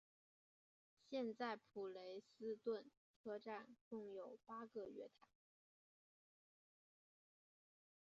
[1.07, 5.27] 现在普雷斯顿车站共有八个月台。